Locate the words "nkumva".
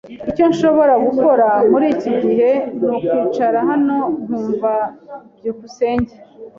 4.23-4.71